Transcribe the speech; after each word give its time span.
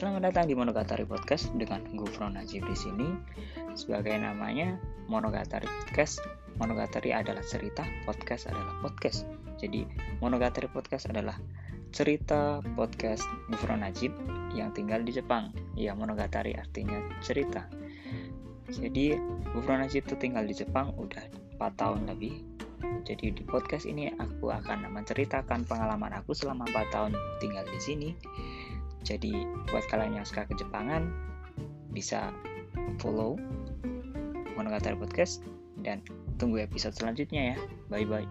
Selamat 0.00 0.32
datang 0.32 0.48
di 0.48 0.56
Monogatari 0.56 1.04
Podcast 1.04 1.52
dengan 1.60 1.84
Gufron 1.92 2.32
Najib 2.32 2.64
di 2.64 2.72
sini. 2.72 3.04
Sebagai 3.76 4.16
namanya 4.16 4.80
Monogatari 5.12 5.68
Podcast, 5.68 6.24
Monogatari 6.56 7.12
adalah 7.12 7.44
cerita, 7.44 7.84
podcast 8.08 8.48
adalah 8.48 8.80
podcast. 8.80 9.28
Jadi 9.60 9.84
Monogatari 10.24 10.72
Podcast 10.72 11.04
adalah 11.12 11.36
cerita 11.92 12.64
podcast 12.80 13.28
Gufron 13.52 13.84
Najib 13.84 14.16
yang 14.56 14.72
tinggal 14.72 15.04
di 15.04 15.12
Jepang. 15.12 15.52
Ya, 15.76 15.92
Monogatari 15.92 16.56
artinya 16.56 16.96
cerita. 17.20 17.68
Jadi 18.72 19.20
Gufron 19.52 19.84
Najib 19.84 20.08
itu 20.08 20.16
tinggal 20.16 20.48
di 20.48 20.56
Jepang 20.56 20.96
udah 20.96 21.28
4 21.60 21.76
tahun 21.76 22.08
lebih. 22.08 22.40
Jadi 23.04 23.36
di 23.36 23.44
podcast 23.44 23.84
ini 23.84 24.08
aku 24.16 24.48
akan 24.48 24.88
menceritakan 24.96 25.68
pengalaman 25.68 26.16
aku 26.16 26.32
selama 26.32 26.64
4 26.72 26.88
tahun 26.88 27.12
tinggal 27.44 27.68
di 27.68 27.80
sini 27.84 28.08
jadi 29.02 29.32
buat 29.72 29.84
kalian 29.88 30.20
yang 30.20 30.26
suka 30.26 30.44
kejepangan 30.48 31.08
bisa 31.90 32.30
follow 33.00 33.40
Monogatari 34.54 34.96
Podcast 34.96 35.40
dan 35.80 36.04
tunggu 36.36 36.60
episode 36.60 36.92
selanjutnya 36.92 37.54
ya. 37.54 37.56
Bye 37.88 38.04
bye. 38.04 38.28